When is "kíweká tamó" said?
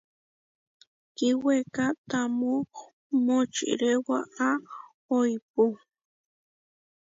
1.15-2.53